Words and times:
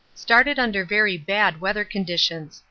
Started 0.15 0.57
under 0.57 0.83
very 0.83 1.15
bad 1.15 1.61
weather 1.61 1.83
conditions. 1.85 2.59